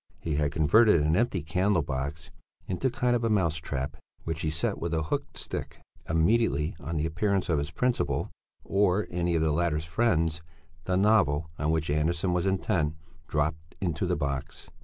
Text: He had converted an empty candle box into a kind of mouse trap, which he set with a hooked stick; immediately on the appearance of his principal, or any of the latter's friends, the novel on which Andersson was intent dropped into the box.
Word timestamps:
He 0.19 0.33
had 0.37 0.51
converted 0.51 0.99
an 1.01 1.15
empty 1.15 1.43
candle 1.43 1.83
box 1.83 2.31
into 2.65 2.87
a 2.87 2.89
kind 2.89 3.15
of 3.15 3.21
mouse 3.31 3.57
trap, 3.57 3.97
which 4.23 4.41
he 4.41 4.49
set 4.49 4.79
with 4.79 4.95
a 4.95 5.03
hooked 5.03 5.37
stick; 5.37 5.77
immediately 6.09 6.75
on 6.79 6.97
the 6.97 7.05
appearance 7.05 7.49
of 7.49 7.59
his 7.59 7.69
principal, 7.69 8.31
or 8.63 9.05
any 9.11 9.35
of 9.35 9.43
the 9.43 9.51
latter's 9.51 9.85
friends, 9.85 10.41
the 10.85 10.97
novel 10.97 11.51
on 11.59 11.69
which 11.69 11.91
Andersson 11.91 12.33
was 12.33 12.47
intent 12.47 12.95
dropped 13.27 13.75
into 13.79 14.07
the 14.07 14.17
box. 14.17 14.71